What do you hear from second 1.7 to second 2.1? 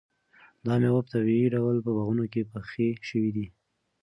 په